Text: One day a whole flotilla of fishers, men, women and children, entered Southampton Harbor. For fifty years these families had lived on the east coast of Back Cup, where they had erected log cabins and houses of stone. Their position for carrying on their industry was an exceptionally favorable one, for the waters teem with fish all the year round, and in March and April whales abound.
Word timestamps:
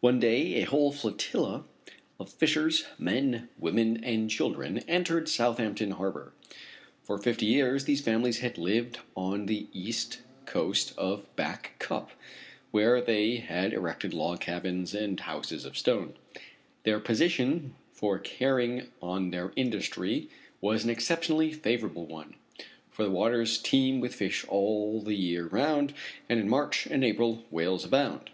One 0.00 0.18
day 0.18 0.62
a 0.62 0.62
whole 0.62 0.92
flotilla 0.92 1.62
of 2.18 2.32
fishers, 2.32 2.86
men, 2.98 3.50
women 3.58 4.02
and 4.02 4.30
children, 4.30 4.78
entered 4.88 5.28
Southampton 5.28 5.90
Harbor. 5.90 6.32
For 7.02 7.18
fifty 7.18 7.44
years 7.44 7.84
these 7.84 8.00
families 8.00 8.38
had 8.38 8.56
lived 8.56 9.00
on 9.14 9.44
the 9.44 9.66
east 9.74 10.20
coast 10.46 10.94
of 10.96 11.26
Back 11.36 11.74
Cup, 11.78 12.12
where 12.70 13.02
they 13.02 13.36
had 13.36 13.74
erected 13.74 14.14
log 14.14 14.40
cabins 14.40 14.94
and 14.94 15.20
houses 15.20 15.66
of 15.66 15.76
stone. 15.76 16.14
Their 16.84 16.98
position 16.98 17.74
for 17.92 18.18
carrying 18.18 18.90
on 19.02 19.32
their 19.32 19.52
industry 19.54 20.30
was 20.62 20.82
an 20.82 20.88
exceptionally 20.88 21.52
favorable 21.52 22.06
one, 22.06 22.36
for 22.90 23.04
the 23.04 23.10
waters 23.10 23.58
teem 23.58 24.00
with 24.00 24.14
fish 24.14 24.46
all 24.48 25.02
the 25.02 25.12
year 25.14 25.46
round, 25.46 25.92
and 26.26 26.40
in 26.40 26.48
March 26.48 26.86
and 26.86 27.04
April 27.04 27.44
whales 27.50 27.84
abound. 27.84 28.30